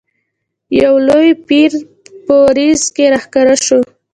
[0.81, 1.79] یو لوی پیری
[2.25, 3.79] په وریځ کې را ښکاره شو.